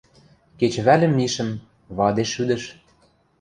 [0.59, 1.49] Кечӹвӓлӹм мишӹм–
[1.97, 2.63] вадеш шӱдӹш.